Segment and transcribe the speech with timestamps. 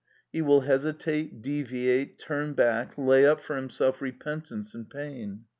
[0.33, 5.43] He will hesitate, deviate, turn back, lay up for himself repentance and pain.